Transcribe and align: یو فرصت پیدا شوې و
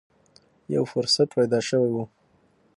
یو 0.75 0.83
فرصت 0.93 1.27
پیدا 1.37 1.59
شوې 1.67 1.89
و 1.93 1.97